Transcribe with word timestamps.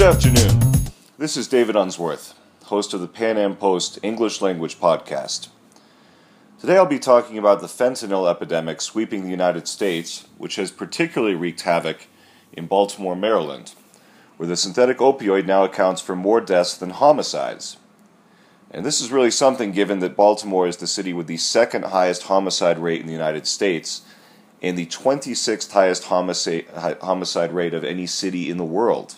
Good 0.00 0.16
afternoon. 0.16 0.72
This 1.18 1.36
is 1.36 1.46
David 1.46 1.76
Unsworth, 1.76 2.32
host 2.64 2.94
of 2.94 3.02
the 3.02 3.06
Pan 3.06 3.36
Am 3.36 3.54
Post 3.54 3.98
English 4.02 4.40
Language 4.40 4.80
Podcast. 4.80 5.48
Today 6.58 6.78
I'll 6.78 6.86
be 6.86 6.98
talking 6.98 7.36
about 7.36 7.60
the 7.60 7.66
fentanyl 7.66 8.26
epidemic 8.26 8.80
sweeping 8.80 9.24
the 9.24 9.30
United 9.30 9.68
States, 9.68 10.26
which 10.38 10.56
has 10.56 10.70
particularly 10.70 11.34
wreaked 11.34 11.60
havoc 11.60 12.06
in 12.50 12.64
Baltimore, 12.64 13.14
Maryland, 13.14 13.74
where 14.38 14.46
the 14.46 14.56
synthetic 14.56 14.96
opioid 15.00 15.44
now 15.44 15.64
accounts 15.64 16.00
for 16.00 16.16
more 16.16 16.40
deaths 16.40 16.74
than 16.78 16.90
homicides. 16.90 17.76
And 18.70 18.86
this 18.86 19.02
is 19.02 19.12
really 19.12 19.30
something 19.30 19.70
given 19.70 19.98
that 19.98 20.16
Baltimore 20.16 20.66
is 20.66 20.78
the 20.78 20.86
city 20.86 21.12
with 21.12 21.26
the 21.26 21.36
second 21.36 21.84
highest 21.84 22.22
homicide 22.22 22.78
rate 22.78 23.02
in 23.02 23.06
the 23.06 23.12
United 23.12 23.46
States 23.46 24.00
and 24.62 24.78
the 24.78 24.86
26th 24.86 25.72
highest 25.72 26.04
homicide, 26.04 26.64
homicide 27.02 27.52
rate 27.52 27.74
of 27.74 27.84
any 27.84 28.06
city 28.06 28.48
in 28.48 28.56
the 28.56 28.64
world. 28.64 29.16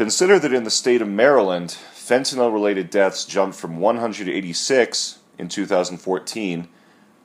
Consider 0.00 0.38
that 0.38 0.54
in 0.54 0.64
the 0.64 0.70
state 0.70 1.02
of 1.02 1.08
Maryland, 1.08 1.76
fentanyl 1.92 2.50
related 2.50 2.88
deaths 2.88 3.26
jumped 3.26 3.54
from 3.54 3.78
186 3.78 5.18
in 5.36 5.46
2014 5.46 6.68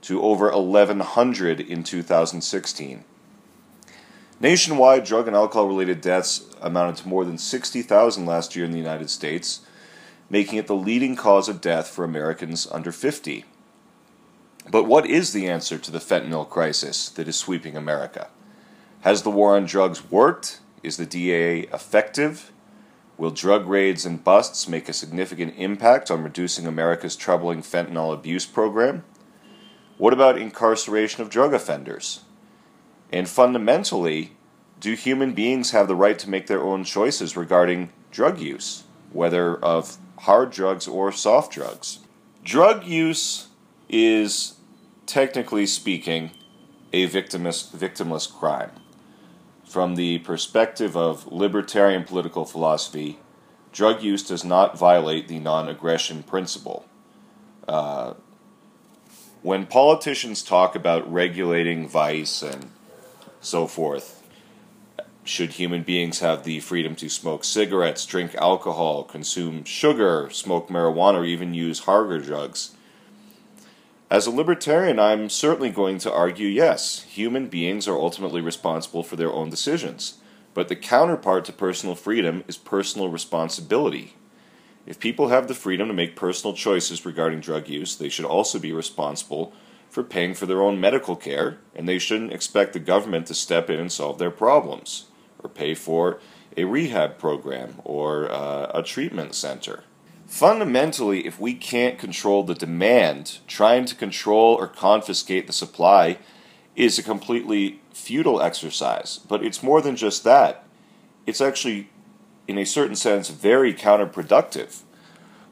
to 0.02 0.22
over 0.22 0.52
1,100 0.52 1.62
in 1.62 1.84
2016. 1.84 3.06
Nationwide, 4.42 5.06
drug 5.06 5.26
and 5.26 5.38
alcohol 5.38 5.70
related 5.70 6.02
deaths 6.02 6.54
amounted 6.60 6.98
to 6.98 7.08
more 7.08 7.24
than 7.24 7.38
60,000 7.38 8.26
last 8.26 8.58
year 8.58 8.66
in 8.66 8.72
the 8.72 8.78
United 8.78 9.10
States 9.10 9.62
making 10.30 10.60
it 10.60 10.68
the 10.68 10.76
leading 10.76 11.16
cause 11.16 11.48
of 11.48 11.62
death 11.62 11.88
for 11.88 12.04
Americans 12.04 12.68
under 12.73 12.92
50. 12.92 13.46
But 14.70 14.84
what 14.84 15.06
is 15.06 15.32
the 15.32 15.48
answer 15.48 15.78
to 15.78 15.92
the 15.92 16.00
fentanyl 16.00 16.50
crisis 16.50 17.08
that 17.08 17.30
is 17.30 17.38
sweeping 17.38 17.78
America? 17.78 18.28
Has 19.04 19.23
the 19.23 19.32
war 19.32 19.56
on 19.56 19.64
drugs 19.64 20.12
worked? 20.12 20.60
Is 20.84 20.98
the 20.98 21.06
DEA 21.06 21.70
effective? 21.72 22.52
Will 23.17 23.31
drug 23.31 23.66
raids 23.67 24.05
and 24.05 24.23
busts 24.23 24.67
make 24.67 24.89
a 24.89 24.94
significant 24.94 25.53
impact 25.58 26.11
on 26.11 26.23
reducing 26.23 26.67
America's 26.67 27.16
troubling 27.16 27.61
fentanyl 27.61 28.13
abuse 28.13 28.45
program? 28.45 29.03
What 29.97 30.11
about 30.11 30.38
incarceration 30.38 31.21
of 31.21 31.30
drug 31.30 31.53
offenders? 31.53 32.21
And 33.13 33.30
fundamentally, 33.30 34.31
do 34.81 34.93
human 34.93 35.33
beings 35.33 35.71
have 35.71 35.88
the 35.88 35.95
right 35.95 36.19
to 36.19 36.30
make 36.30 36.47
their 36.47 36.61
own 36.61 36.83
choices 36.83 37.38
regarding 37.38 37.89
drug 38.11 38.39
use, 38.39 38.83
whether 39.13 39.55
of 39.63 39.97
hard 40.19 40.52
drugs 40.52 40.88
or 40.88 41.11
soft 41.11 41.53
drugs. 41.53 41.99
Drug 42.43 42.86
use 42.86 43.47
is, 43.88 44.55
technically 45.05 45.66
speaking, 45.66 46.31
a 46.91 47.08
victimless, 47.08 47.73
victimless 47.73 48.31
crime. 48.31 48.71
From 49.76 49.95
the 49.95 50.20
perspective 50.20 50.95
of 50.95 51.28
libertarian 51.28 52.06
political 52.06 52.45
philosophy, 52.45 53.20
drug 53.73 54.02
use 54.02 54.23
does 54.23 54.45
not 54.45 54.78
violate 54.78 55.28
the 55.28 55.38
non 55.38 55.67
aggression 55.67 56.23
principle. 56.23 56.86
Uh, 57.67 58.14
when 59.42 59.66
politicians 59.66 60.44
talk 60.44 60.76
about 60.76 61.12
regulating 61.12 61.90
vice 61.90 62.42
and 62.42 62.72
so 63.42 63.67
forth, 63.67 64.23
should 65.26 65.52
human 65.52 65.84
beings 65.84 66.20
have 66.20 66.45
the 66.45 66.62
freedom 66.62 66.95
to 66.95 67.10
smoke 67.10 67.44
cigarettes, 67.44 68.06
drink 68.06 68.34
alcohol, 68.36 69.04
consume 69.04 69.66
sugar, 69.66 70.30
smoke 70.32 70.70
marijuana, 70.70 71.16
or 71.16 71.26
even 71.26 71.54
use 71.54 71.80
harder 71.80 72.20
drugs? 72.20 72.78
As 74.11 74.28
a 74.28 74.31
libertarian, 74.31 75.00
I'm 75.00 75.30
certainly 75.30 75.72
going 75.72 75.98
to 76.00 76.14
argue 76.14 76.48
yes, 76.48 77.02
human 77.03 77.48
beings 77.48 77.88
are 77.88 77.98
ultimately 77.98 78.39
responsible 78.39 79.02
for 79.02 79.16
their 79.16 79.34
own 79.34 79.50
decisions. 79.50 80.20
But 80.53 80.67
the 80.67 80.75
counterpart 80.75 81.44
to 81.45 81.53
personal 81.53 81.95
freedom 81.95 82.44
is 82.48 82.56
personal 82.56 83.09
responsibility. 83.09 84.14
If 84.86 85.00
people 85.00 85.30
have 85.30 85.48
the 85.48 85.55
freedom 85.55 85.88
to 85.88 85.93
make 85.93 86.16
personal 86.16 86.55
choices 86.55 87.04
regarding 87.04 87.39
drug 87.39 87.67
use, 87.67 87.95
they 87.95 88.10
should 88.10 88.26
also 88.26 88.60
be 88.60 88.71
responsible 88.71 89.54
for 89.89 90.04
paying 90.04 90.36
for 90.36 90.45
their 90.45 90.61
own 90.61 90.80
medical 90.80 91.16
care, 91.16 91.58
and 91.73 91.89
they 91.89 91.98
shouldn't 91.98 92.32
expect 92.32 92.73
the 92.73 92.80
government 92.80 93.26
to 93.27 93.33
step 93.33 93.72
in 93.72 93.80
and 93.80 93.92
solve 93.92 94.20
their 94.20 94.30
problems 94.30 95.05
or 95.39 95.49
pay 95.49 95.73
for 95.73 96.20
a 96.55 96.66
rehab 96.66 97.17
program 97.17 97.82
or 97.83 98.32
uh, 98.32 98.72
a 98.72 98.83
treatment 98.83 99.33
center. 99.33 99.83
Fundamentally, 100.27 101.25
if 101.25 101.39
we 101.39 101.53
can't 101.53 101.99
control 101.99 102.43
the 102.43 102.55
demand, 102.55 103.39
trying 103.47 103.86
to 103.86 103.95
control 103.95 104.55
or 104.55 104.67
confiscate 104.67 105.47
the 105.47 105.53
supply 105.53 106.17
is 106.75 106.97
a 106.97 107.03
completely 107.03 107.80
futile 107.93 108.41
exercise. 108.41 109.19
But 109.19 109.43
it's 109.43 109.63
more 109.63 109.81
than 109.81 109.95
just 109.95 110.23
that. 110.23 110.65
It's 111.25 111.41
actually, 111.41 111.89
in 112.47 112.58
a 112.58 112.65
certain 112.65 112.95
sense, 112.95 113.30
very 113.30 113.73
counterproductive. 113.73 114.81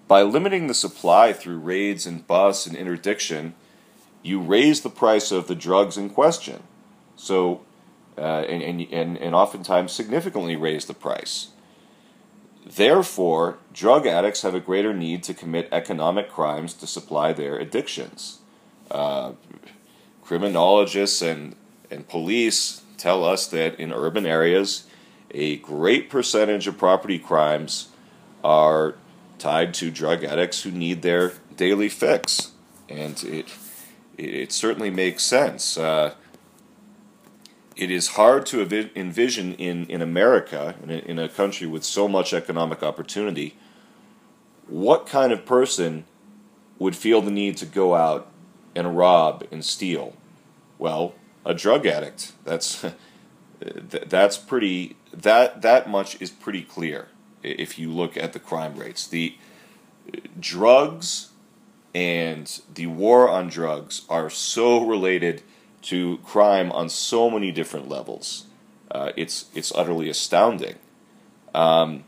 By 0.08 0.24
limiting 0.24 0.68
the 0.68 0.74
supply 0.74 1.34
through 1.34 1.60
raids 1.60 2.06
and 2.06 2.28
busts 2.28 2.68
and 2.68 2.76
interdiction, 2.76 3.56
you 4.22 4.40
raise 4.40 4.82
the 4.82 4.90
price 4.90 5.32
of 5.32 5.48
the 5.48 5.56
drugs 5.56 5.98
in 5.98 6.10
question. 6.10 6.64
So 7.16 7.62
uh, 8.18 8.22
and, 8.22 8.82
and, 8.92 9.18
and 9.18 9.36
oftentimes 9.36 9.92
significantly 9.92 10.56
raise 10.56 10.86
the 10.86 10.94
price. 10.94 11.50
Therefore, 12.66 13.58
drug 13.74 14.08
addicts 14.08 14.42
have 14.42 14.56
a 14.56 14.60
greater 14.60 14.94
need 14.94 15.24
to 15.24 15.34
commit 15.34 15.68
economic 15.72 16.30
crimes 16.30 16.74
to 16.76 16.88
supply 16.88 17.34
their 17.34 17.58
addictions. 17.58 18.40
Uh, 18.90 19.34
criminologists 20.24 21.22
and, 21.22 21.56
and 21.92 22.08
police 22.08 22.82
tell 22.98 23.26
us 23.26 23.48
that 23.48 23.78
in 23.80 23.92
urban 23.92 24.26
areas, 24.26 24.86
a 25.32 25.58
great 25.58 26.10
percentage 26.10 26.68
of 26.68 26.78
property 26.78 27.20
crimes 27.20 27.90
are 28.44 28.96
tied 29.40 29.74
to 29.74 29.92
drug 29.92 30.24
addicts 30.24 30.64
who 30.64 30.72
need 30.72 31.02
their 31.02 31.34
daily 31.58 31.90
fix. 31.90 32.52
And 32.88 33.22
it, 33.24 33.48
it 34.18 34.52
certainly 34.52 34.90
makes 34.90 35.24
sense. 35.24 35.78
Uh, 35.78 36.14
it 37.76 37.90
is 37.90 38.10
hard 38.10 38.46
to 38.48 38.62
envision 38.96 39.54
in, 39.56 39.86
in 39.88 40.02
America, 40.02 40.76
in 40.84 40.90
a, 40.90 40.98
in 41.00 41.20
a 41.20 41.30
country 41.30 41.68
with 41.68 41.84
so 41.84 42.08
much 42.08 42.34
economic 42.34 42.84
opportunity, 42.84 43.56
what 44.68 45.08
kind 45.08 45.32
of 45.32 45.46
person 45.46 46.06
would 46.80 46.96
feel 46.96 47.22
the 47.22 47.32
need 47.32 47.58
to 47.58 47.66
go 47.66 47.96
out 47.96 48.30
and 48.76 48.98
rob 48.98 49.46
and 49.52 49.64
steal? 49.64 50.16
Well, 50.78 51.16
a 51.46 51.54
drug 51.54 51.86
addict. 51.86 52.34
That's 52.44 52.86
that's 53.60 54.38
pretty 54.38 54.96
that 55.12 55.62
that 55.62 55.90
much 55.90 56.22
is 56.22 56.30
pretty 56.30 56.64
clear 56.64 57.08
if 57.42 57.78
you 57.78 57.92
look 57.92 58.18
at 58.18 58.34
the 58.34 58.40
crime 58.40 58.76
rates. 58.76 59.08
The 59.08 59.36
drugs 60.40 61.30
and 61.94 62.62
the 62.74 62.88
war 62.88 63.30
on 63.30 63.48
drugs 63.48 64.04
are 64.10 64.30
so 64.30 64.86
related 64.86 65.44
to 65.84 66.18
crime 66.20 66.72
on 66.72 66.90
so 66.90 67.30
many 67.30 67.52
different 67.52 67.90
levels. 67.90 68.46
Uh, 68.90 69.12
it's 69.16 69.46
it's 69.54 69.72
utterly 69.76 70.10
astounding. 70.10 70.76
Um, 71.54 72.04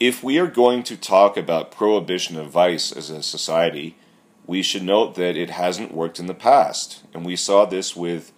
if 0.00 0.22
we 0.22 0.38
are 0.38 0.46
going 0.46 0.82
to 0.84 0.96
talk 0.96 1.36
about 1.36 1.72
prohibition 1.72 2.36
of 2.38 2.50
vice 2.50 2.92
as 2.92 3.10
a 3.10 3.22
society, 3.22 3.96
we 4.46 4.62
should 4.62 4.82
note 4.82 5.16
that 5.16 5.36
it 5.36 5.50
hasn't 5.50 5.92
worked 5.92 6.20
in 6.20 6.26
the 6.26 6.34
past, 6.34 7.02
and 7.12 7.24
we 7.24 7.36
saw 7.36 7.64
this 7.64 7.96
with 7.96 8.32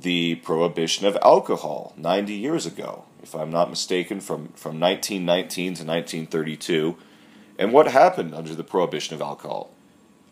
the 0.00 0.36
prohibition 0.36 1.06
of 1.06 1.18
alcohol 1.22 1.92
90 1.96 2.32
years 2.32 2.64
ago, 2.64 3.04
if 3.22 3.34
I'm 3.34 3.50
not 3.50 3.70
mistaken, 3.70 4.20
from, 4.20 4.48
from 4.48 4.78
1919 4.78 5.74
to 5.74 5.84
1932. 5.84 6.96
And 7.58 7.72
what 7.72 7.88
happened 7.88 8.34
under 8.34 8.54
the 8.54 8.62
prohibition 8.62 9.14
of 9.14 9.20
alcohol? 9.20 9.70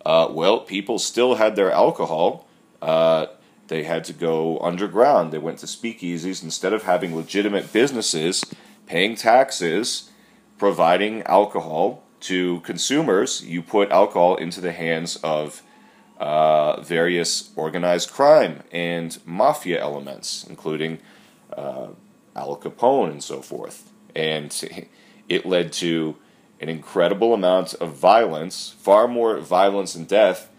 Uh, 0.07 0.29
well, 0.31 0.61
people 0.61 1.01
still 1.01 1.35
had 1.35 1.57
their 1.57 1.73
alcohol. 1.73 2.47
Uh, 2.81 3.27
they 3.67 3.83
had 3.83 4.05
to 4.05 4.13
go 4.13 4.57
underground. 4.61 5.33
They 5.33 5.39
went 5.39 5.59
to 5.59 5.67
speakeasies 5.67 6.45
instead 6.45 6.73
of 6.73 6.85
having 6.85 7.17
legitimate 7.17 7.73
businesses 7.73 8.45
paying 8.87 9.17
taxes, 9.17 10.11
providing 10.59 11.23
alcohol 11.25 12.05
to 12.21 12.61
consumers. 12.61 13.45
You 13.45 13.63
put 13.63 13.91
alcohol 13.91 14.37
into 14.37 14.61
the 14.61 14.71
hands 14.71 15.17
of 15.25 15.61
uh, 16.21 16.81
various 16.83 17.51
organized 17.57 18.13
crime 18.13 18.63
and 18.71 19.19
mafia 19.27 19.81
elements, 19.81 20.47
including 20.49 21.01
uh, 21.53 21.89
Al 22.37 22.57
Capone 22.59 23.11
and 23.11 23.25
so 23.25 23.43
forth. 23.43 23.91
And 24.15 24.55
it 25.29 25.45
led 25.45 25.73
to 25.75 26.15
an 26.61 26.69
incredible 26.69 27.35
amount 27.35 27.75
of 27.75 27.95
violence, 27.95 28.75
far 28.79 29.07
more 29.07 29.39
violence 29.39 29.95
and 29.95 30.09
death 30.09 30.51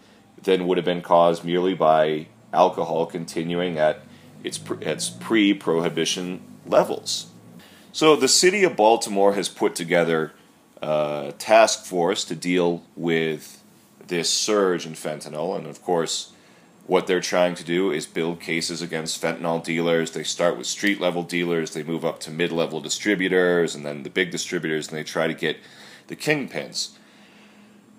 than 0.42 0.66
would 0.66 0.78
have 0.78 0.84
been 0.84 1.02
caused 1.02 1.44
merely 1.44 1.74
by 1.74 2.26
alcohol 2.52 3.06
continuing 3.06 3.78
at 3.78 4.00
its, 4.44 4.60
its 4.80 5.10
pre 5.10 5.52
prohibition 5.52 6.40
levels. 6.66 7.30
So 7.92 8.14
the 8.14 8.28
city 8.28 8.64
of 8.64 8.76
Baltimore 8.76 9.34
has 9.34 9.48
put 9.48 9.74
together 9.74 10.32
a 10.80 11.34
task 11.38 11.84
force 11.84 12.24
to 12.24 12.36
deal 12.36 12.84
with 12.94 13.62
this 14.06 14.30
surge 14.30 14.86
in 14.86 14.92
fentanyl, 14.92 15.56
and 15.56 15.66
of 15.66 15.82
course, 15.82 16.32
what 16.86 17.06
they're 17.06 17.20
trying 17.20 17.54
to 17.54 17.64
do 17.64 17.90
is 17.90 18.06
build 18.06 18.40
cases 18.40 18.80
against 18.80 19.20
fentanyl 19.20 19.62
dealers. 19.62 20.12
They 20.12 20.22
start 20.22 20.56
with 20.56 20.66
street 20.66 21.00
level 21.00 21.22
dealers, 21.22 21.72
they 21.72 21.82
move 21.82 22.04
up 22.04 22.20
to 22.20 22.30
mid 22.30 22.52
level 22.52 22.80
distributors, 22.80 23.74
and 23.74 23.84
then 23.84 24.04
the 24.04 24.10
big 24.10 24.30
distributors, 24.30 24.88
and 24.88 24.96
they 24.96 25.04
try 25.04 25.26
to 25.26 25.34
get 25.34 25.58
the 26.08 26.16
kingpins. 26.16 26.90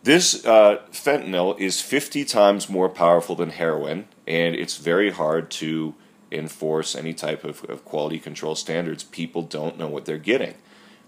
This 0.04 0.46
uh, 0.46 0.82
fentanyl 0.92 1.60
is 1.60 1.82
50 1.82 2.26
times 2.26 2.70
more 2.70 2.90
powerful 2.90 3.36
than 3.36 3.50
heroin, 3.50 4.08
and 4.28 4.56
it's 4.56 4.78
very 4.78 5.12
hard 5.12 5.50
to 5.52 5.96
enforce 6.32 6.96
any 6.96 7.14
type 7.14 7.44
of, 7.44 7.64
of 7.70 7.84
quality 7.84 8.20
control 8.20 8.56
standards. 8.56 9.04
People 9.04 9.42
don't 9.42 9.78
know 9.78 9.88
what 9.88 10.06
they're 10.06 10.18
getting. 10.18 10.56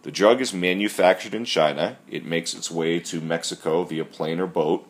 The 0.03 0.12
drug 0.12 0.42
is 0.42 0.53
manufactured 0.53 1.36
in 1.36 1.45
China, 1.45 1.98
it 2.09 2.25
makes 2.25 2.53
its 2.53 2.71
way 2.71 3.00
to 3.01 3.21
Mexico 3.21 3.83
via 3.83 4.03
plane 4.03 4.39
or 4.39 4.48
boat 4.48 4.88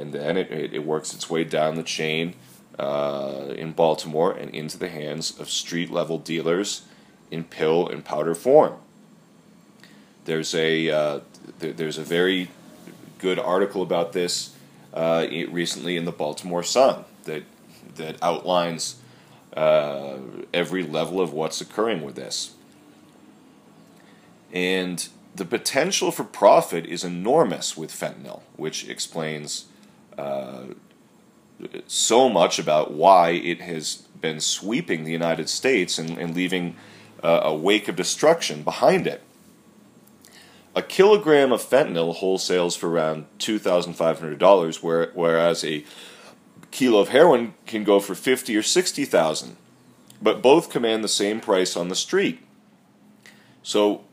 and 0.00 0.12
then 0.12 0.36
it, 0.36 0.50
it, 0.50 0.84
works 0.84 1.14
its 1.14 1.28
way 1.28 1.44
down 1.44 1.74
the 1.74 1.82
chain 1.82 2.34
uh, 2.78 3.52
in 3.56 3.72
Baltimore 3.72 4.32
and 4.32 4.52
into 4.54 4.78
the 4.78 4.88
hands 4.88 5.38
of 5.38 5.50
street 5.50 5.90
level 5.90 6.18
dealers 6.18 6.86
in 7.30 7.44
pill 7.44 7.86
and 7.86 8.04
powder 8.04 8.34
form. 8.34 8.74
There's 10.24 10.54
a 10.54 10.90
uh, 10.90 11.20
th- 11.60 11.76
there's 11.76 11.98
a 11.98 12.04
very 12.04 12.50
good 13.18 13.38
article 13.38 13.82
about 13.82 14.12
this 14.12 14.54
uh, 14.94 15.26
recently 15.50 15.96
in 15.96 16.04
the 16.04 16.12
Baltimore 16.12 16.62
Sun 16.62 17.04
that 17.24 17.44
that 17.96 18.16
outlines 18.22 18.96
uh, 19.56 20.16
every 20.54 20.82
level 20.82 21.20
of 21.20 21.32
what's 21.32 21.60
occurring 21.60 22.02
with 22.02 22.14
this. 22.14 22.54
And 24.52 25.08
the 25.34 25.44
potential 25.44 26.10
for 26.10 26.24
profit 26.24 26.86
is 26.86 27.04
enormous 27.04 27.76
with 27.76 27.90
fentanyl, 27.90 28.42
which 28.56 28.88
explains 28.88 29.66
uh, 30.18 30.64
so 31.86 32.28
much 32.28 32.58
about 32.58 32.92
why 32.92 33.30
it 33.30 33.60
has 33.60 34.02
been 34.20 34.40
sweeping 34.40 35.04
the 35.04 35.12
United 35.12 35.48
States 35.48 35.98
and, 35.98 36.18
and 36.18 36.34
leaving 36.34 36.76
uh, 37.22 37.40
a 37.44 37.54
wake 37.54 37.88
of 37.88 37.96
destruction 37.96 38.62
behind 38.62 39.06
it. 39.06 39.22
A 40.74 40.82
kilogram 40.82 41.50
of 41.50 41.62
fentanyl 41.62 42.16
wholesales 42.16 42.78
for 42.78 42.88
around 42.88 43.26
$2,500, 43.38 44.82
where, 44.82 45.10
whereas 45.14 45.64
a 45.64 45.84
kilo 46.70 47.00
of 47.00 47.08
heroin 47.08 47.54
can 47.66 47.82
go 47.82 47.98
for 47.98 48.14
50 48.14 48.56
or 48.56 48.62
60,000. 48.62 49.56
But 50.22 50.42
both 50.42 50.70
command 50.70 51.02
the 51.02 51.08
same 51.08 51.40
price 51.40 51.76
on 51.76 51.88
the 51.88 51.96
street. 51.96 52.40
So 53.62 54.04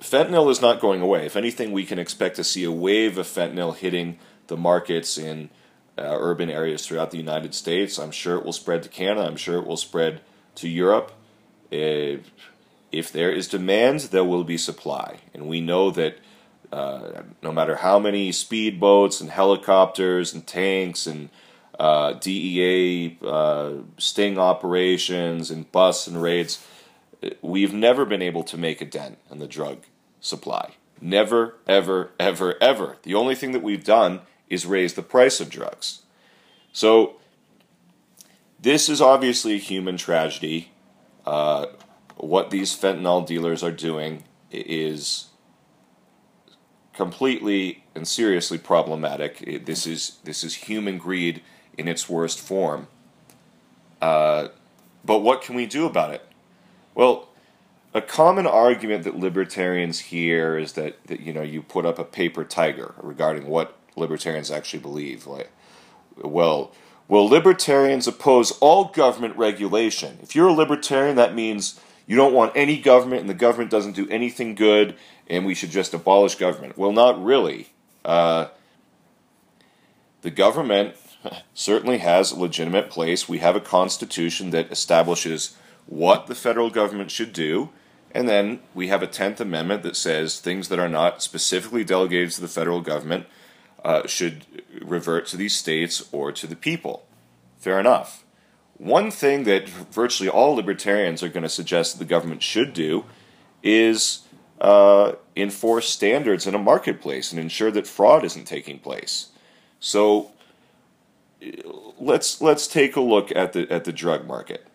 fentanyl 0.00 0.50
is 0.50 0.60
not 0.60 0.80
going 0.80 1.00
away. 1.00 1.26
If 1.26 1.36
anything, 1.36 1.72
we 1.72 1.84
can 1.84 1.98
expect 1.98 2.36
to 2.36 2.44
see 2.44 2.64
a 2.64 2.72
wave 2.72 3.18
of 3.18 3.26
fentanyl 3.26 3.76
hitting 3.76 4.18
the 4.46 4.56
markets 4.56 5.18
in 5.18 5.50
uh, 5.98 6.16
urban 6.18 6.50
areas 6.50 6.86
throughout 6.86 7.10
the 7.10 7.18
United 7.18 7.54
States. 7.54 7.98
I'm 7.98 8.10
sure 8.10 8.36
it 8.36 8.44
will 8.44 8.52
spread 8.52 8.82
to 8.82 8.88
Canada. 8.88 9.26
I'm 9.26 9.36
sure 9.36 9.58
it 9.58 9.66
will 9.66 9.76
spread 9.76 10.20
to 10.56 10.68
Europe. 10.68 11.12
If, 11.70 12.30
if 12.92 13.10
there 13.10 13.32
is 13.32 13.48
demand, 13.48 14.00
there 14.00 14.24
will 14.24 14.44
be 14.44 14.58
supply. 14.58 15.18
And 15.34 15.48
we 15.48 15.60
know 15.60 15.90
that 15.90 16.18
uh, 16.72 17.22
no 17.42 17.52
matter 17.52 17.76
how 17.76 17.98
many 17.98 18.30
speedboats 18.30 19.20
and 19.20 19.30
helicopters 19.30 20.32
and 20.32 20.46
tanks 20.46 21.06
and 21.06 21.30
uh, 21.78 22.12
DEA 22.14 23.18
uh, 23.22 23.72
sting 23.98 24.38
operations 24.38 25.50
and 25.50 25.70
busts 25.72 26.06
and 26.06 26.22
raids, 26.22 26.64
we've 27.40 27.74
never 27.74 28.04
been 28.04 28.22
able 28.22 28.42
to 28.44 28.56
make 28.56 28.80
a 28.80 28.84
dent 28.84 29.18
in 29.30 29.38
the 29.38 29.46
drug 29.46 29.78
supply. 30.20 30.74
Never, 31.00 31.56
ever, 31.66 32.12
ever, 32.18 32.56
ever. 32.60 32.96
The 33.02 33.14
only 33.14 33.34
thing 33.34 33.52
that 33.52 33.62
we've 33.62 33.84
done 33.84 34.20
is 34.48 34.64
raise 34.64 34.94
the 34.94 35.02
price 35.02 35.40
of 35.40 35.50
drugs. 35.50 36.02
So, 36.72 37.16
this 38.60 38.88
is 38.88 39.00
obviously 39.00 39.54
a 39.54 39.58
human 39.58 39.96
tragedy. 39.96 40.70
Uh, 41.26 41.66
what 42.22 42.50
these 42.50 42.76
fentanyl 42.78 43.26
dealers 43.26 43.64
are 43.64 43.72
doing 43.72 44.22
is 44.52 45.26
completely 46.94 47.82
and 47.96 48.06
seriously 48.06 48.58
problematic. 48.58 49.64
This 49.66 49.88
is 49.88 50.18
this 50.22 50.44
is 50.44 50.54
human 50.54 50.98
greed 50.98 51.42
in 51.76 51.88
its 51.88 52.08
worst 52.08 52.38
form. 52.38 52.86
Uh, 54.00 54.48
but 55.04 55.18
what 55.18 55.42
can 55.42 55.56
we 55.56 55.66
do 55.66 55.84
about 55.84 56.14
it? 56.14 56.24
Well, 56.94 57.28
a 57.92 58.00
common 58.00 58.46
argument 58.46 59.02
that 59.02 59.18
libertarians 59.18 59.98
hear 59.98 60.56
is 60.56 60.74
that, 60.74 61.04
that 61.08 61.20
you 61.20 61.32
know 61.32 61.42
you 61.42 61.60
put 61.60 61.84
up 61.84 61.98
a 61.98 62.04
paper 62.04 62.44
tiger 62.44 62.94
regarding 63.02 63.48
what 63.48 63.76
libertarians 63.96 64.48
actually 64.48 64.78
believe. 64.78 65.26
Like, 65.26 65.50
well, 66.16 66.70
well, 67.08 67.28
libertarians 67.28 68.06
oppose 68.06 68.52
all 68.60 68.84
government 68.84 69.36
regulation. 69.36 70.20
If 70.22 70.36
you're 70.36 70.48
a 70.48 70.52
libertarian, 70.52 71.16
that 71.16 71.34
means 71.34 71.80
you 72.06 72.16
don't 72.16 72.34
want 72.34 72.52
any 72.54 72.78
government, 72.78 73.20
and 73.20 73.30
the 73.30 73.34
government 73.34 73.70
doesn't 73.70 73.92
do 73.92 74.08
anything 74.08 74.54
good, 74.54 74.96
and 75.28 75.46
we 75.46 75.54
should 75.54 75.70
just 75.70 75.94
abolish 75.94 76.34
government. 76.34 76.76
Well, 76.76 76.92
not 76.92 77.22
really. 77.22 77.68
Uh, 78.04 78.48
the 80.22 80.30
government 80.30 80.94
certainly 81.54 81.98
has 81.98 82.32
a 82.32 82.38
legitimate 82.38 82.90
place. 82.90 83.28
We 83.28 83.38
have 83.38 83.56
a 83.56 83.60
constitution 83.60 84.50
that 84.50 84.70
establishes 84.70 85.56
what 85.86 86.26
the 86.26 86.34
federal 86.34 86.70
government 86.70 87.10
should 87.10 87.32
do. 87.32 87.70
And 88.14 88.28
then 88.28 88.60
we 88.74 88.88
have 88.88 89.02
a 89.02 89.06
10th 89.06 89.40
Amendment 89.40 89.82
that 89.84 89.96
says 89.96 90.38
things 90.38 90.68
that 90.68 90.78
are 90.78 90.88
not 90.88 91.22
specifically 91.22 91.82
delegated 91.82 92.30
to 92.32 92.40
the 92.40 92.48
federal 92.48 92.80
government 92.80 93.26
uh, 93.84 94.06
should 94.06 94.44
revert 94.80 95.26
to 95.28 95.36
these 95.36 95.56
states 95.56 96.06
or 96.12 96.30
to 96.32 96.46
the 96.46 96.56
people. 96.56 97.06
Fair 97.58 97.80
enough. 97.80 98.21
One 98.82 99.12
thing 99.12 99.44
that 99.44 99.68
virtually 99.68 100.28
all 100.28 100.56
libertarians 100.56 101.22
are 101.22 101.28
going 101.28 101.44
to 101.44 101.48
suggest 101.48 101.92
that 101.92 101.98
the 102.00 102.08
government 102.08 102.42
should 102.42 102.72
do 102.72 103.04
is 103.62 104.22
uh, 104.60 105.12
enforce 105.36 105.88
standards 105.88 106.48
in 106.48 106.56
a 106.56 106.58
marketplace 106.58 107.30
and 107.30 107.40
ensure 107.40 107.70
that 107.70 107.86
fraud 107.86 108.24
isn't 108.24 108.44
taking 108.44 108.80
place. 108.80 109.28
So 109.78 110.32
let's 112.00 112.40
let's 112.40 112.66
take 112.66 112.96
a 112.96 113.00
look 113.00 113.30
at 113.36 113.52
the 113.52 113.70
at 113.70 113.84
the 113.84 113.92
drug 113.92 114.26
market. 114.26 114.66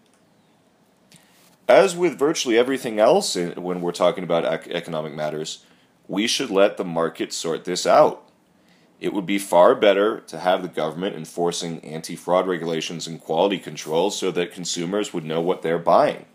As 1.67 1.93
with 1.93 2.17
virtually 2.17 2.57
everything 2.57 2.99
else 2.99 3.35
in, 3.35 3.61
when 3.61 3.81
we're 3.81 3.91
talking 3.91 4.23
about 4.23 4.45
economic 4.69 5.13
matters, 5.13 5.65
we 6.07 6.27
should 6.27 6.49
let 6.49 6.77
the 6.77 6.85
market 6.85 7.33
sort 7.33 7.65
this 7.65 7.85
out. 7.85 8.26
It 8.99 9.13
would 9.13 9.25
be 9.25 9.37
far 9.37 9.75
better 9.75 10.21
to 10.21 10.39
have 10.39 10.61
the 10.61 10.67
government 10.67 11.15
enforcing 11.15 11.79
anti 11.81 12.15
fraud 12.15 12.47
regulations 12.47 13.05
and 13.05 13.21
quality 13.21 13.59
control 13.59 14.09
so 14.09 14.31
that 14.31 14.51
consumers 14.51 15.13
would 15.13 15.23
know 15.23 15.41
what 15.41 15.61
they're 15.61 15.77
buying. 15.77 16.25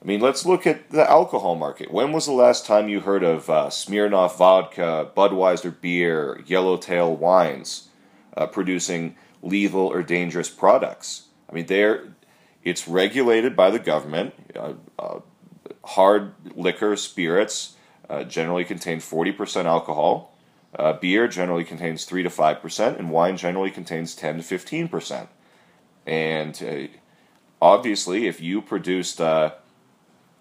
I 0.00 0.06
mean, 0.06 0.20
let's 0.20 0.44
look 0.44 0.66
at 0.66 0.90
the 0.90 1.08
alcohol 1.08 1.54
market. 1.54 1.90
When 1.90 2.12
was 2.12 2.26
the 2.26 2.32
last 2.32 2.66
time 2.66 2.88
you 2.88 3.00
heard 3.00 3.24
of 3.24 3.48
uh, 3.48 3.68
Smirnoff 3.68 4.36
vodka, 4.36 5.10
Budweiser 5.16 5.80
beer, 5.80 6.42
Yellowtail 6.46 7.16
wines 7.16 7.88
uh, 8.36 8.46
producing 8.46 9.16
lethal 9.42 9.86
or 9.86 10.02
dangerous 10.02 10.50
products? 10.50 11.28
I 11.48 11.54
mean, 11.54 11.66
they're, 11.66 12.14
it's 12.62 12.86
regulated 12.86 13.56
by 13.56 13.70
the 13.70 13.78
government. 13.78 14.34
Uh, 14.54 14.74
uh 14.98 15.20
hard 15.84 16.32
liquor, 16.54 16.96
spirits 16.96 17.76
uh, 18.08 18.24
generally 18.24 18.64
contain 18.64 18.98
40% 18.98 19.64
alcohol. 19.64 20.33
Uh, 20.76 20.92
beer 20.94 21.28
generally 21.28 21.64
contains 21.64 22.04
3 22.04 22.24
to 22.24 22.28
5%, 22.28 22.98
and 22.98 23.10
wine 23.10 23.36
generally 23.36 23.70
contains 23.70 24.14
10 24.14 24.42
to 24.42 24.42
15%. 24.42 25.28
And 26.06 26.62
uh, 26.62 26.96
obviously, 27.62 28.26
if 28.26 28.40
you 28.40 28.60
produced 28.60 29.20
uh, 29.20 29.52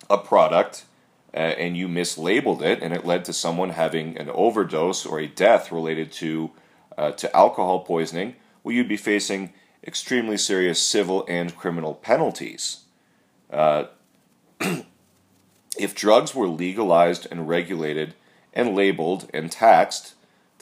a 0.10 0.18
product 0.18 0.86
uh, 1.34 1.38
and 1.38 1.78
you 1.78 1.88
mislabeled 1.88 2.62
it 2.62 2.82
and 2.82 2.94
it 2.94 3.06
led 3.06 3.26
to 3.26 3.34
someone 3.34 3.72
having 3.72 4.18
an 4.18 4.30
overdose 4.30 5.06
or 5.06 5.20
a 5.20 5.28
death 5.28 5.72
related 5.72 6.12
to, 6.14 6.52
uh, 6.98 7.12
to 7.12 7.36
alcohol 7.36 7.82
poisoning, 7.82 8.36
well, 8.64 8.74
you'd 8.74 8.88
be 8.88 8.98
facing 8.98 9.54
extremely 9.86 10.38
serious 10.38 10.82
civil 10.82 11.26
and 11.28 11.56
criminal 11.56 11.94
penalties. 11.94 12.86
Uh, 13.52 13.86
if 15.78 15.94
drugs 15.94 16.34
were 16.34 16.48
legalized 16.48 17.28
and 17.30 17.48
regulated 17.48 18.16
and 18.54 18.76
labeled 18.76 19.30
and 19.34 19.52
taxed, 19.52 20.14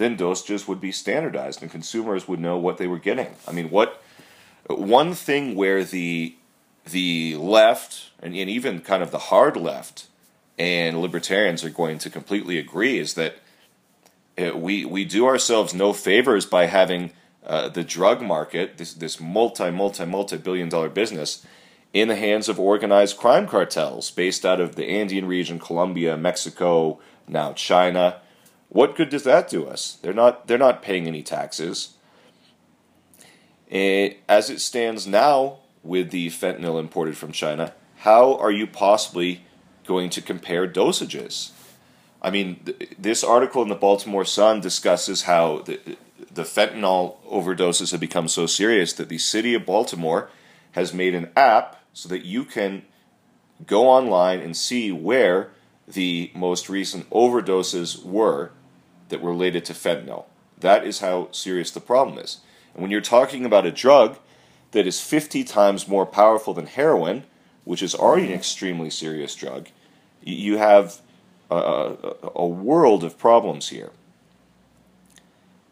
then 0.01 0.17
dosages 0.17 0.67
would 0.67 0.81
be 0.81 0.91
standardized 0.91 1.62
and 1.62 1.72
consumers 1.72 2.27
would 2.27 2.39
know 2.39 2.58
what 2.58 2.77
they 2.77 2.88
were 2.88 3.00
getting. 3.00 3.36
I 3.48 3.51
mean, 3.51 3.70
what 3.70 4.01
one 4.67 5.13
thing 5.13 5.55
where 5.55 5.84
the 5.84 6.36
the 6.86 7.36
left 7.36 8.12
and, 8.22 8.36
and 8.36 8.50
even 8.50 8.81
kind 8.81 9.03
of 9.03 9.12
the 9.12 9.20
hard 9.20 9.55
left 9.55 10.08
and 10.58 11.00
libertarians 11.00 11.63
are 11.63 11.70
going 11.70 11.98
to 12.00 12.10
completely 12.10 12.58
agree 12.58 12.98
is 12.98 13.13
that 13.13 13.36
uh, 14.38 14.58
we 14.58 14.86
we 14.86 15.05
do 15.05 15.25
ourselves 15.25 15.74
no 15.74 15.93
favors 15.93 16.46
by 16.46 16.65
having 16.65 17.12
uh, 17.46 17.70
the 17.70 17.84
drug 17.84 18.22
market, 18.22 18.77
this 18.77 18.93
this 18.93 19.20
multi 19.20 19.72
multi 19.72 20.05
multi 20.05 20.38
billion 20.38 20.70
dollar 20.70 20.89
business, 20.89 21.46
in 21.93 22.08
the 22.08 22.15
hands 22.15 22.48
of 22.48 22.60
organized 22.60 23.17
crime 23.17 23.48
cartels 23.48 24.12
based 24.12 24.46
out 24.46 24.60
of 24.60 24.75
the 24.75 24.86
Andean 24.86 25.27
region, 25.27 25.60
Colombia, 25.60 26.17
Mexico, 26.17 27.00
now 27.27 27.53
China. 27.53 28.22
What 28.71 28.95
good 28.95 29.09
does 29.09 29.23
that 29.23 29.49
do 29.49 29.67
us? 29.67 29.97
They're 30.01 30.13
not 30.13 30.47
they're 30.47 30.57
not 30.57 30.81
paying 30.81 31.05
any 31.05 31.23
taxes. 31.23 31.95
And 33.69 34.15
as 34.29 34.49
it 34.49 34.61
stands 34.61 35.05
now 35.05 35.57
with 35.83 36.11
the 36.11 36.27
fentanyl 36.29 36.79
imported 36.79 37.17
from 37.17 37.33
China, 37.33 37.73
how 37.97 38.37
are 38.37 38.51
you 38.51 38.65
possibly 38.65 39.43
going 39.85 40.09
to 40.11 40.21
compare 40.21 40.69
dosages? 40.69 41.51
I 42.21 42.31
mean, 42.31 42.61
th- 42.63 42.91
this 42.97 43.25
article 43.25 43.61
in 43.61 43.67
the 43.67 43.75
Baltimore 43.75 44.23
Sun 44.23 44.61
discusses 44.61 45.23
how 45.23 45.63
the, 45.63 45.97
the 46.33 46.43
fentanyl 46.43 47.17
overdoses 47.29 47.91
have 47.91 47.99
become 47.99 48.29
so 48.29 48.45
serious 48.45 48.93
that 48.93 49.09
the 49.09 49.17
city 49.17 49.53
of 49.53 49.65
Baltimore 49.65 50.29
has 50.71 50.93
made 50.93 51.13
an 51.13 51.29
app 51.35 51.75
so 51.91 52.07
that 52.07 52.23
you 52.23 52.45
can 52.45 52.83
go 53.65 53.89
online 53.89 54.39
and 54.39 54.55
see 54.55 54.93
where 54.93 55.51
the 55.85 56.31
most 56.33 56.69
recent 56.69 57.09
overdoses 57.09 58.01
were 58.05 58.51
that 59.11 59.21
were 59.21 59.29
related 59.29 59.63
to 59.65 59.73
fentanyl. 59.73 60.25
That 60.59 60.85
is 60.85 60.99
how 60.99 61.29
serious 61.31 61.69
the 61.69 61.79
problem 61.79 62.17
is. 62.17 62.39
And 62.73 62.81
when 62.81 62.91
you're 62.91 63.01
talking 63.01 63.45
about 63.45 63.65
a 63.65 63.71
drug 63.71 64.17
that 64.71 64.87
is 64.87 65.01
50 65.01 65.43
times 65.43 65.87
more 65.87 66.05
powerful 66.05 66.53
than 66.53 66.65
heroin, 66.65 67.25
which 67.63 67.83
is 67.83 67.93
already 67.93 68.27
an 68.27 68.33
extremely 68.33 68.89
serious 68.89 69.35
drug, 69.35 69.67
you 70.23 70.57
have 70.57 71.01
a, 71.49 71.97
a, 72.35 72.47
world 72.47 73.03
of 73.03 73.17
problems 73.17 73.69
here. 73.69 73.91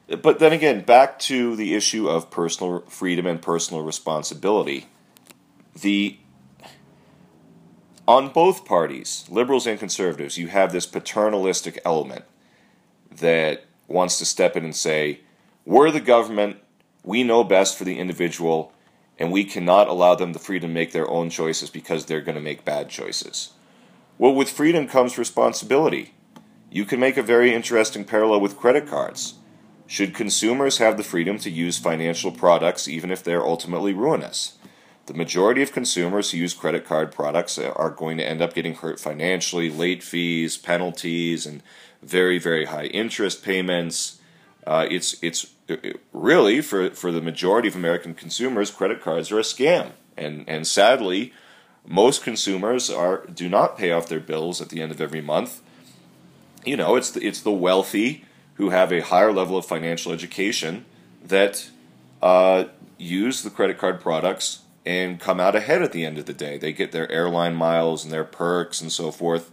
But 0.08 0.40
then 0.40 0.52
again, 0.52 0.82
back 0.82 1.20
to 1.20 1.56
the 1.56 1.76
issue 1.76 2.10
of 2.10 2.32
personal 2.32 2.82
freedom 2.82 3.26
and 3.26 3.42
personal 3.42 3.84
responsibility. 3.84 4.88
The 5.80 6.18
on 8.08 8.30
both 8.30 8.66
parties, 8.66 9.26
liberals 9.30 9.68
and 9.68 9.78
conservatives, 9.80 10.36
you 10.36 10.48
have 10.48 10.72
this 10.72 10.88
paternalistic 10.88 11.80
element 11.86 12.26
that 13.12 13.66
wants 13.88 14.18
to 14.20 14.26
step 14.26 14.56
in 14.56 14.64
and 14.64 14.76
say, 14.76 15.22
We're 15.66 15.92
the 15.92 16.00
government, 16.00 16.58
we 17.04 17.24
know 17.24 17.44
best 17.44 17.78
for 17.78 17.84
the 17.84 18.00
individual, 18.00 18.74
and 19.18 19.32
we 19.32 19.44
cannot 19.44 19.88
allow 19.88 20.16
them 20.16 20.34
the 20.34 20.40
freedom 20.40 20.70
to 20.70 20.74
make 20.74 20.92
their 20.92 21.10
own 21.10 21.30
choices 21.30 21.70
because 21.70 22.06
they're 22.06 22.22
going 22.22 22.36
to 22.36 22.42
make 22.42 22.66
bad 22.66 22.90
choices. 22.90 23.54
Well, 24.18 24.34
with 24.34 24.50
freedom 24.50 24.88
comes 24.88 25.18
responsibility. 25.18 26.14
You 26.72 26.86
can 26.86 27.00
make 27.00 27.18
a 27.18 27.24
very 27.24 27.54
interesting 27.54 28.06
parallel 28.06 28.42
with 28.42 28.58
credit 28.58 28.88
cards. 28.88 29.36
Should 29.88 30.14
consumers 30.14 30.78
have 30.78 30.98
the 30.98 31.04
freedom 31.04 31.40
to 31.40 31.50
use 31.50 31.80
financial 31.80 32.32
products 32.32 32.88
even 32.88 33.12
if 33.12 33.24
they're 33.24 33.46
ultimately 33.46 33.94
ruinous? 33.94 34.60
The 35.08 35.16
majority 35.16 35.64
of 35.64 35.72
consumers 35.72 36.30
who 36.30 36.38
use 36.38 36.54
credit 36.54 36.86
card 36.86 37.12
products 37.12 37.58
are 37.58 37.90
going 37.90 38.18
to 38.18 38.24
end 38.28 38.44
up 38.44 38.54
getting 38.54 38.76
hurt 38.76 39.00
financially, 39.00 39.72
late 39.72 40.04
fees, 40.04 40.58
penalties, 40.58 41.48
and 41.48 41.64
very, 42.02 42.40
very 42.40 42.66
high 42.66 42.86
interest 42.86 43.44
payments. 43.44 44.20
Uh, 44.66 44.88
it's 44.90 45.22
it's 45.22 45.54
really 46.14 46.62
for 46.62 46.90
for 46.92 47.12
the 47.12 47.22
majority 47.22 47.68
of 47.68 47.76
American 47.76 48.14
consumers, 48.14 48.72
credit 48.72 49.02
cards 49.02 49.32
are 49.32 49.40
a 49.40 49.44
scam, 49.44 49.92
and 50.18 50.46
and 50.48 50.68
sadly, 50.68 51.34
most 51.86 52.24
consumers 52.24 52.90
are 52.90 53.26
do 53.28 53.50
not 53.50 53.78
pay 53.78 53.92
off 53.92 54.08
their 54.08 54.20
bills 54.20 54.62
at 54.62 54.70
the 54.70 54.82
end 54.82 54.92
of 54.92 55.02
every 55.02 55.22
month. 55.22 55.62
You 56.66 56.78
know, 56.78 56.96
it's 56.96 57.12
the, 57.12 57.26
it's 57.26 57.42
the 57.42 57.52
wealthy 57.52 58.26
who 58.56 58.70
have 58.72 58.92
a 58.92 59.00
higher 59.00 59.32
level 59.32 59.58
of 59.58 59.66
financial 59.66 60.12
education 60.12 60.86
that 61.24 61.70
uh, 62.22 62.66
use 62.98 63.42
the 63.42 63.50
credit 63.50 63.78
card 63.78 64.02
products 64.02 64.64
and 64.86 65.20
come 65.20 65.40
out 65.40 65.56
ahead 65.56 65.82
at 65.82 65.92
the 65.92 66.06
end 66.06 66.18
of 66.18 66.26
the 66.26 66.34
day. 66.34 66.58
They 66.58 66.74
get 66.74 66.92
their 66.92 67.10
airline 67.12 67.56
miles 67.56 68.04
and 68.04 68.12
their 68.12 68.24
perks 68.24 68.82
and 68.82 68.92
so 68.92 69.12
forth. 69.12 69.52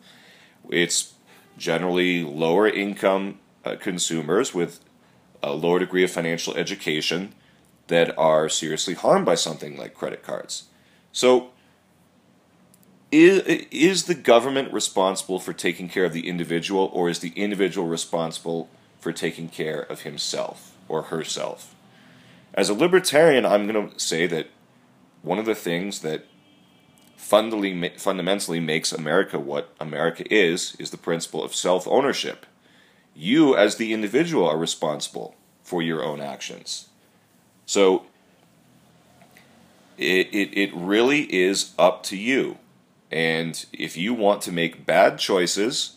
It's 0.69 1.15
generally 1.57 2.23
lower 2.23 2.69
income 2.69 3.39
uh, 3.65 3.77
consumers 3.77 4.55
with 4.55 4.81
a 5.43 5.53
lower 5.53 5.79
degree 5.79 6.05
of 6.05 6.11
financial 6.11 6.55
education 6.57 7.35
that 7.89 8.17
are 8.19 8.49
seriously 8.49 8.95
harmed 8.95 9.25
by 9.25 9.35
something 9.35 9.77
like 9.77 9.95
credit 9.95 10.23
cards. 10.23 10.65
So 11.13 11.51
is, 13.13 13.41
is 13.71 14.05
the 14.05 14.15
government 14.15 14.73
responsible 14.73 15.39
for 15.39 15.53
taking 15.53 15.89
care 15.89 16.05
of 16.05 16.13
the 16.13 16.29
individual, 16.29 16.91
or 16.93 17.09
is 17.09 17.21
the 17.21 17.33
individual 17.37 17.87
responsible 17.87 18.69
for 18.99 19.13
taking 19.13 19.49
care 19.49 19.81
of 19.81 20.03
himself 20.03 20.77
or 20.89 21.03
herself? 21.03 21.75
As 22.53 22.69
a 22.69 22.75
libertarian, 22.75 23.47
I'm 23.47 23.67
going 23.67 23.91
to 23.91 24.01
say 24.01 24.27
that 24.27 24.49
one 25.23 25.39
of 25.39 25.47
the 25.47 25.55
things 25.55 26.01
that 26.01 26.25
fundamentally, 27.17 27.99
fundamentally 27.99 28.61
makes 28.61 28.93
America 28.93 29.39
what 29.39 29.75
America 29.81 30.25
is 30.33 30.77
is 30.79 30.91
the 30.91 30.99
principle 30.99 31.43
of 31.43 31.55
self 31.55 31.87
ownership. 31.89 32.47
You, 33.15 33.57
as 33.57 33.77
the 33.77 33.93
individual, 33.93 34.47
are 34.49 34.59
responsible 34.59 35.35
for 35.63 35.83
your 35.83 36.05
own 36.05 36.21
actions. 36.21 36.89
So, 37.65 38.05
it, 39.97 40.29
it, 40.33 40.57
it 40.57 40.75
really 40.75 41.23
is 41.35 41.73
up 41.79 42.03
to 42.05 42.17
you 42.17 42.59
and 43.11 43.65
if 43.73 43.97
you 43.97 44.15
want 44.15 44.43
to 44.43 44.53
make 44.53 44.87
bad 44.87 45.19
choices, 45.19 45.97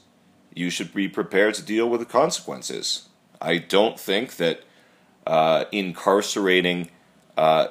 you 0.53 0.69
should 0.69 0.93
be 0.93 1.07
prepared 1.07 1.55
to 1.55 1.61
deal 1.61 1.89
with 1.89 1.99
the 1.99 2.05
consequences. 2.05 3.09
I 3.41 3.57
don't 3.57 3.99
think 3.99 4.35
that 4.37 4.63
uh, 5.25 5.65
incarcerating 5.71 6.91
uh, 7.37 7.67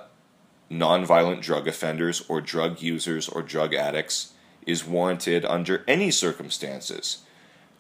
nonviolent 0.71 1.41
drug 1.41 1.67
offenders 1.67 2.25
or 2.29 2.41
drug 2.41 2.83
users 2.83 3.29
or 3.29 3.43
drug 3.43 3.75
addicts 3.75 4.33
is 4.67 4.85
warranted 4.85 5.45
under 5.45 5.85
any 5.89 6.11
circumstances. 6.11 7.23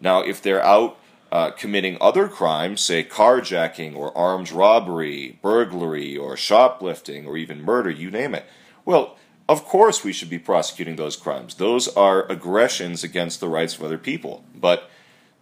Now, 0.01 0.23
if 0.23 0.41
they're 0.41 0.65
out 0.65 0.99
uh, 1.31 1.51
committing 1.51 1.99
other 2.01 2.29
crimes, 2.29 2.81
say 2.81 3.05
carjacking 3.05 3.95
or 3.95 4.17
armed 4.17 4.51
robbery, 4.51 5.39
burglary 5.43 6.17
or 6.17 6.37
shoplifting 6.37 7.27
or 7.27 7.37
even 7.37 7.63
murder, 7.63 7.91
you 7.91 8.11
name 8.11 8.35
it, 8.35 8.47
well, 8.85 9.19
of 9.49 9.65
course, 9.65 10.05
we 10.05 10.13
should 10.13 10.31
be 10.31 10.39
prosecuting 10.39 10.97
those 10.97 11.17
crimes. 11.17 11.55
Those 11.55 11.89
are 11.89 12.31
aggressions 12.31 13.05
against 13.05 13.41
the 13.41 13.49
rights 13.49 13.77
of 13.77 13.83
other 13.83 13.99
people. 13.99 14.45
But 14.55 14.91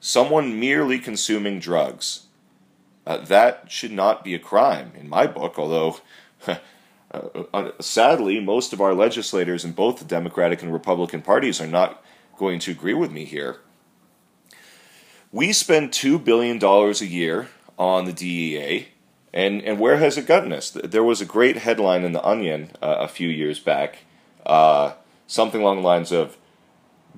someone 0.01 0.59
merely 0.59 0.99
consuming 0.99 1.61
drugs, 1.61 2.27
uh, 3.07 3.19
that 3.19 3.71
should 3.71 3.93
not 3.93 4.25
be 4.25 4.35
a 4.35 4.41
crime 4.41 4.93
in 4.97 5.09
my 5.09 5.27
book, 5.27 5.59
although. 5.59 6.01
Uh, 7.13 7.45
uh, 7.55 7.71
sadly, 7.81 8.41
most 8.41 8.73
of 8.73 8.81
our 8.81 8.95
legislators 8.95 9.65
in 9.65 9.73
both 9.73 9.99
the 9.99 10.05
Democratic 10.05 10.63
and 10.63 10.73
Republican 10.73 11.23
parties 11.23 11.61
are 11.61 11.67
not 11.67 12.03
going 12.37 12.59
to 12.59 12.71
agree 12.71 12.95
with 12.95 13.11
me 13.11 13.25
here. 13.25 13.59
We 15.33 15.53
spend 15.53 15.91
$2 15.91 16.23
billion 16.25 16.63
a 16.63 16.93
year 17.05 17.49
on 17.79 18.05
the 18.07 18.13
DEA, 18.13 18.89
and, 19.33 19.63
and 19.63 19.79
where 19.79 19.99
has 19.99 20.17
it 20.17 20.27
gotten 20.27 20.53
us? 20.53 20.71
There 20.71 21.05
was 21.05 21.21
a 21.21 21.27
great 21.27 21.59
headline 21.59 22.05
in 22.05 22.13
The 22.13 22.25
Onion 22.25 22.71
uh, 22.83 22.97
a 23.01 23.09
few 23.09 23.29
years 23.29 23.59
back, 23.61 23.99
uh, 24.45 24.95
something 25.27 25.61
along 25.61 25.77
the 25.77 25.87
lines 25.87 26.13
of 26.13 26.37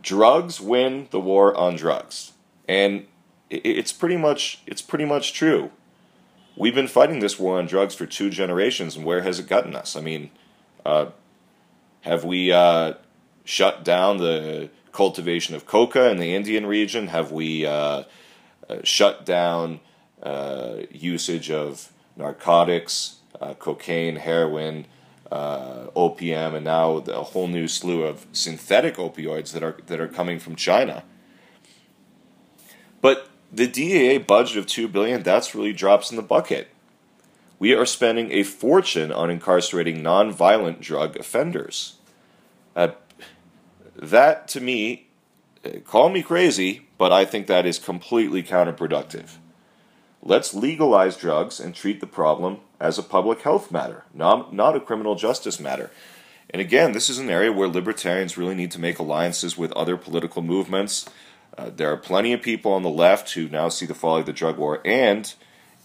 drugs 0.00 0.60
win 0.60 1.08
the 1.10 1.20
war 1.20 1.54
on 1.56 1.76
drugs. 1.76 2.32
And 2.68 3.06
it's 3.50 3.92
pretty 3.92 4.16
much 4.16 4.62
it's 4.66 4.82
pretty 4.82 5.04
much 5.04 5.32
true. 5.32 5.70
We've 6.58 6.74
been 6.74 6.88
fighting 6.88 7.20
this 7.20 7.38
war 7.38 7.56
on 7.58 7.66
drugs 7.66 7.94
for 7.94 8.04
two 8.04 8.30
generations, 8.30 8.96
and 8.96 9.04
where 9.04 9.22
has 9.22 9.38
it 9.38 9.46
gotten 9.46 9.76
us? 9.76 9.94
I 9.94 10.00
mean, 10.00 10.30
uh, 10.84 11.06
have 12.00 12.24
we 12.24 12.50
uh, 12.50 12.94
shut 13.44 13.84
down 13.84 14.18
the 14.18 14.68
cultivation 14.90 15.54
of 15.54 15.66
coca 15.66 16.10
in 16.10 16.18
the 16.18 16.34
Andean 16.34 16.66
region? 16.66 17.08
Have 17.08 17.30
we 17.30 17.64
uh, 17.64 18.02
uh 18.68 18.78
shut 18.82 19.24
down 19.24 19.78
uh, 20.20 20.78
usage 20.90 21.48
of 21.48 21.92
narcotics, 22.16 23.18
uh, 23.40 23.54
cocaine, 23.54 24.16
heroin, 24.16 24.86
opium, 25.30 26.56
and 26.56 26.64
now 26.64 26.96
a 26.96 27.22
whole 27.22 27.46
new 27.46 27.68
slew 27.68 28.02
of 28.02 28.26
synthetic 28.32 28.96
opioids 28.96 29.52
that 29.52 29.62
are 29.62 29.76
that 29.86 30.00
are 30.00 30.08
coming 30.08 30.40
from 30.40 30.56
China. 30.56 31.04
But 33.00 33.28
the 33.52 33.66
DEA 33.66 34.18
budget 34.18 34.56
of 34.56 34.66
two 34.66 34.88
billion 34.88 35.22
that's 35.22 35.54
really 35.54 35.72
drops 35.72 36.10
in 36.10 36.16
the 36.16 36.22
bucket. 36.22 36.68
We 37.58 37.74
are 37.74 37.86
spending 37.86 38.30
a 38.30 38.44
fortune 38.44 39.10
on 39.10 39.30
incarcerating 39.30 40.02
non-violent 40.02 40.80
drug 40.80 41.16
offenders. 41.16 41.96
Uh, 42.76 42.92
that 43.96 44.46
to 44.48 44.60
me, 44.60 45.08
uh, 45.64 45.80
call 45.80 46.08
me 46.08 46.22
crazy, 46.22 46.86
but 46.98 47.12
I 47.12 47.24
think 47.24 47.46
that 47.46 47.66
is 47.66 47.78
completely 47.78 48.42
counterproductive. 48.42 49.36
Let's 50.22 50.54
legalize 50.54 51.16
drugs 51.16 51.58
and 51.58 51.74
treat 51.74 52.00
the 52.00 52.06
problem 52.06 52.60
as 52.80 52.98
a 52.98 53.02
public 53.02 53.42
health 53.42 53.72
matter, 53.72 54.04
not, 54.14 54.52
not 54.52 54.76
a 54.76 54.80
criminal 54.80 55.14
justice 55.14 55.58
matter. 55.58 55.90
And 56.50 56.60
again, 56.60 56.92
this 56.92 57.10
is 57.10 57.18
an 57.18 57.28
area 57.28 57.52
where 57.52 57.68
libertarians 57.68 58.38
really 58.38 58.54
need 58.54 58.70
to 58.72 58.80
make 58.80 58.98
alliances 58.98 59.58
with 59.58 59.72
other 59.72 59.96
political 59.96 60.42
movements. 60.42 61.08
Uh, 61.58 61.70
there 61.74 61.92
are 61.92 61.96
plenty 61.96 62.32
of 62.32 62.40
people 62.40 62.72
on 62.72 62.84
the 62.84 62.88
left 62.88 63.32
who 63.32 63.48
now 63.48 63.68
see 63.68 63.84
the 63.84 63.94
folly 63.94 64.20
of 64.20 64.26
the 64.26 64.32
drug 64.32 64.56
war, 64.56 64.80
and 64.84 65.34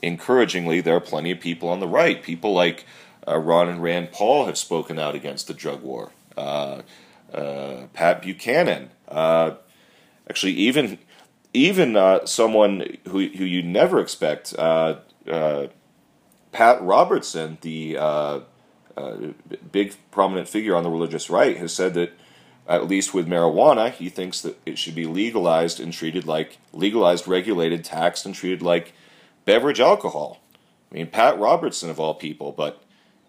encouragingly, 0.03 0.81
there 0.81 0.95
are 0.95 1.01
plenty 1.01 1.31
of 1.31 1.39
people 1.39 1.67
on 1.67 1.79
the 1.79 1.87
right. 1.87 2.21
People 2.21 2.53
like 2.53 2.85
uh, 3.27 3.39
Ron 3.39 3.67
and 3.67 3.81
Rand 3.81 4.11
Paul 4.11 4.45
have 4.45 4.57
spoken 4.57 4.99
out 4.99 5.15
against 5.15 5.47
the 5.47 5.53
drug 5.53 5.81
war. 5.81 6.11
Uh, 6.37 6.83
uh 7.33 7.87
Pat 7.93 8.21
Buchanan, 8.21 8.91
uh, 9.07 9.55
actually, 10.29 10.53
even 10.53 10.99
even 11.53 11.97
someone 12.25 12.97
who 13.07 13.27
who 13.29 13.43
you 13.43 13.63
never 13.63 13.99
expect, 13.99 14.55
Pat 14.55 15.01
Robertson, 16.51 17.57
the 17.61 18.43
big 19.71 19.95
prominent 20.11 20.47
figure 20.47 20.75
on 20.75 20.83
the 20.83 20.91
religious 20.91 21.31
right, 21.31 21.57
has 21.57 21.73
said 21.73 21.95
that 21.95 22.13
at 22.67 22.87
least 22.87 23.13
with 23.13 23.27
marijuana, 23.27 23.91
he 23.91 24.09
thinks 24.09 24.41
that 24.41 24.57
it 24.65 24.77
should 24.77 24.95
be 24.95 25.05
legalized 25.05 25.79
and 25.79 25.91
treated 25.91 26.25
like 26.25 26.57
legalized, 26.71 27.27
regulated, 27.27 27.83
taxed, 27.83 28.25
and 28.25 28.33
treated 28.33 28.61
like 28.61 28.93
beverage 29.45 29.79
alcohol. 29.79 30.39
I 30.91 30.95
mean, 30.95 31.07
Pat 31.07 31.37
Robertson 31.37 31.89
of 31.89 31.99
all 31.99 32.13
people, 32.13 32.51
but 32.51 32.81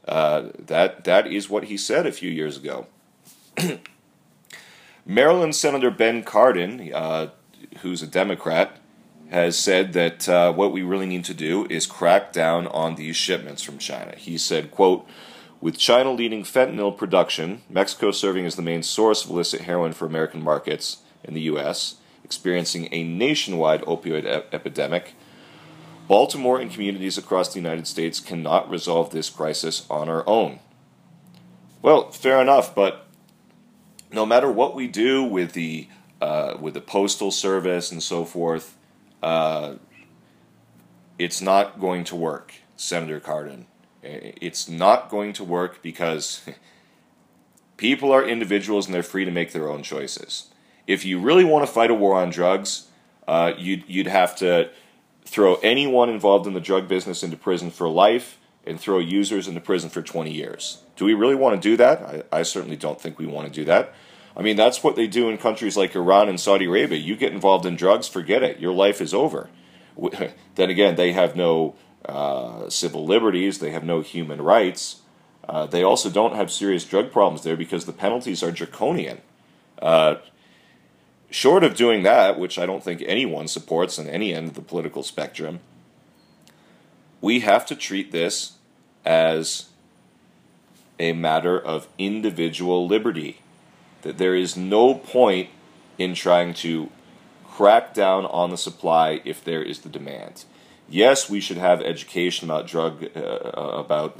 uh, 0.06 0.50
that 0.58 1.04
that 1.04 1.26
is 1.26 1.50
what 1.50 1.64
he 1.64 1.76
said 1.76 2.06
a 2.06 2.12
few 2.12 2.30
years 2.30 2.56
ago. 2.56 2.86
Maryland 5.06 5.56
Senator 5.56 5.90
Ben 5.90 6.22
Cardin, 6.22 6.92
uh, 6.94 7.28
who's 7.78 8.02
a 8.02 8.06
Democrat, 8.06 8.78
has 9.30 9.58
said 9.58 9.92
that 9.94 10.28
uh, 10.28 10.52
what 10.52 10.72
we 10.72 10.82
really 10.82 11.06
need 11.06 11.24
to 11.24 11.34
do 11.34 11.66
is 11.68 11.86
crack 11.86 12.32
down 12.32 12.66
on 12.68 12.94
these 12.94 13.16
shipments 13.16 13.62
from 13.62 13.78
China. 13.78 14.14
He 14.16 14.38
said, 14.38 14.70
"quote." 14.70 15.08
With 15.60 15.78
China 15.78 16.12
leading 16.12 16.42
fentanyl 16.42 16.96
production, 16.96 17.62
Mexico 17.70 18.10
serving 18.10 18.44
as 18.44 18.56
the 18.56 18.62
main 18.62 18.82
source 18.82 19.24
of 19.24 19.30
illicit 19.30 19.62
heroin 19.62 19.92
for 19.92 20.06
American 20.06 20.42
markets 20.42 20.98
in 21.22 21.34
the 21.34 21.42
U.S., 21.42 21.96
experiencing 22.22 22.88
a 22.92 23.02
nationwide 23.02 23.82
opioid 23.82 24.26
epidemic, 24.52 25.14
Baltimore 26.06 26.60
and 26.60 26.70
communities 26.70 27.16
across 27.16 27.48
the 27.52 27.60
United 27.60 27.86
States 27.86 28.20
cannot 28.20 28.68
resolve 28.68 29.10
this 29.10 29.30
crisis 29.30 29.86
on 29.88 30.08
our 30.08 30.26
own. 30.28 30.60
Well, 31.80 32.10
fair 32.10 32.40
enough, 32.42 32.74
but 32.74 33.06
no 34.12 34.26
matter 34.26 34.50
what 34.50 34.74
we 34.74 34.86
do 34.86 35.22
with 35.22 35.52
the 35.52 35.88
uh, 36.20 36.56
with 36.58 36.74
the 36.74 36.80
postal 36.80 37.30
service 37.30 37.90
and 37.90 38.02
so 38.02 38.24
forth, 38.24 38.76
uh, 39.22 39.74
it's 41.18 41.42
not 41.42 41.80
going 41.80 42.04
to 42.04 42.16
work, 42.16 42.54
Senator 42.76 43.20
Cardin. 43.20 43.66
It's 44.04 44.68
not 44.68 45.08
going 45.08 45.32
to 45.34 45.44
work 45.44 45.82
because 45.82 46.42
people 47.76 48.12
are 48.12 48.26
individuals 48.26 48.86
and 48.86 48.94
they're 48.94 49.02
free 49.02 49.24
to 49.24 49.30
make 49.30 49.52
their 49.52 49.68
own 49.68 49.82
choices. 49.82 50.50
If 50.86 51.04
you 51.04 51.18
really 51.18 51.44
want 51.44 51.66
to 51.66 51.72
fight 51.72 51.90
a 51.90 51.94
war 51.94 52.14
on 52.14 52.30
drugs, 52.30 52.88
uh, 53.26 53.52
you'd, 53.56 53.84
you'd 53.88 54.06
have 54.06 54.36
to 54.36 54.70
throw 55.24 55.54
anyone 55.56 56.10
involved 56.10 56.46
in 56.46 56.52
the 56.52 56.60
drug 56.60 56.86
business 56.86 57.22
into 57.22 57.36
prison 57.36 57.70
for 57.70 57.88
life 57.88 58.38
and 58.66 58.78
throw 58.78 58.98
users 58.98 59.48
into 59.48 59.60
prison 59.60 59.90
for 59.90 60.02
20 60.02 60.30
years. 60.30 60.82
Do 60.96 61.04
we 61.04 61.14
really 61.14 61.34
want 61.34 61.60
to 61.60 61.68
do 61.68 61.76
that? 61.76 62.02
I, 62.02 62.40
I 62.40 62.42
certainly 62.42 62.76
don't 62.76 63.00
think 63.00 63.18
we 63.18 63.26
want 63.26 63.46
to 63.46 63.52
do 63.52 63.64
that. 63.64 63.94
I 64.36 64.42
mean, 64.42 64.56
that's 64.56 64.82
what 64.82 64.96
they 64.96 65.06
do 65.06 65.28
in 65.28 65.38
countries 65.38 65.76
like 65.76 65.94
Iran 65.94 66.28
and 66.28 66.40
Saudi 66.40 66.64
Arabia. 66.66 66.98
You 66.98 67.16
get 67.16 67.32
involved 67.32 67.66
in 67.66 67.76
drugs, 67.76 68.08
forget 68.08 68.42
it. 68.42 68.58
Your 68.58 68.72
life 68.72 69.00
is 69.00 69.14
over. 69.14 69.48
then 70.56 70.70
again, 70.70 70.96
they 70.96 71.12
have 71.12 71.36
no 71.36 71.76
uh, 72.06 72.68
civil 72.68 73.06
liberties, 73.06 73.58
they 73.58 73.70
have 73.70 73.84
no 73.84 74.00
human 74.00 74.42
rights. 74.42 75.02
Uh, 75.48 75.66
they 75.66 75.82
also 75.82 76.10
don't 76.10 76.34
have 76.34 76.50
serious 76.50 76.84
drug 76.84 77.10
problems 77.12 77.42
there 77.42 77.56
because 77.56 77.84
the 77.84 77.92
penalties 77.92 78.42
are 78.42 78.50
draconian. 78.50 79.20
Uh, 79.80 80.16
short 81.30 81.64
of 81.64 81.74
doing 81.74 82.02
that, 82.02 82.38
which 82.38 82.58
I 82.58 82.66
don't 82.66 82.82
think 82.82 83.02
anyone 83.06 83.48
supports 83.48 83.98
on 83.98 84.06
any 84.06 84.34
end 84.34 84.48
of 84.48 84.54
the 84.54 84.62
political 84.62 85.02
spectrum, 85.02 85.60
we 87.20 87.40
have 87.40 87.66
to 87.66 87.76
treat 87.76 88.12
this 88.12 88.52
as 89.04 89.70
a 90.98 91.12
matter 91.12 91.58
of 91.58 91.88
individual 91.98 92.86
liberty. 92.86 93.40
That 94.02 94.18
there 94.18 94.34
is 94.34 94.56
no 94.56 94.94
point 94.94 95.48
in 95.98 96.14
trying 96.14 96.52
to 96.54 96.90
crack 97.48 97.94
down 97.94 98.26
on 98.26 98.50
the 98.50 98.58
supply 98.58 99.22
if 99.24 99.42
there 99.42 99.62
is 99.62 99.80
the 99.80 99.88
demand 99.88 100.44
yes, 100.88 101.28
we 101.28 101.40
should 101.40 101.58
have 101.58 101.80
education 101.82 102.48
about 102.48 102.66
drug 102.66 103.04
uh, 103.16 103.20
uh, 103.20 103.74
about 103.78 104.18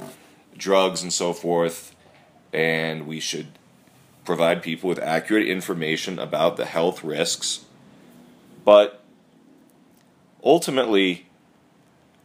drugs 0.57 1.01
and 1.01 1.11
so 1.11 1.33
forth, 1.33 1.95
and 2.53 3.07
we 3.07 3.19
should 3.19 3.47
provide 4.23 4.63
people 4.63 4.89
with 4.89 4.99
accurate 4.99 5.47
information 5.47 6.17
about 6.19 6.57
the 6.57 6.65
health 6.65 7.03
risks. 7.03 7.65
But 8.63 9.03
ultimately, 10.43 11.27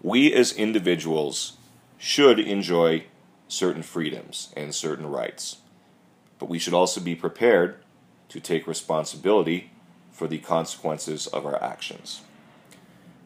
we 0.03 0.33
as 0.33 0.53
individuals 0.53 1.59
should 1.99 2.41
enjoy 2.41 3.05
certain 3.49 3.83
freedoms 3.83 4.53
and 4.57 4.75
certain 4.75 5.07
rights. 5.07 5.59
But 6.39 6.49
we 6.49 6.59
should 6.59 6.73
also 6.73 7.01
be 7.01 7.15
prepared 7.15 7.77
to 8.31 8.41
take 8.41 8.67
responsibility 8.67 9.71
for 10.11 10.27
the 10.27 10.39
consequences 10.39 11.27
of 11.27 11.45
our 11.45 11.63
actions. 11.63 12.23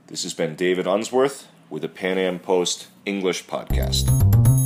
This 0.07 0.23
has 0.25 0.35
been 0.35 0.55
David 0.55 0.87
Unsworth 0.87 1.49
with 1.71 1.81
the 1.81 1.89
Pan 1.89 2.19
Am 2.19 2.39
Post 2.39 2.89
English 3.07 3.47
Podcast. 3.47 4.05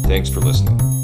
Thanks 0.07 0.29
for 0.29 0.40
listening. 0.40 0.97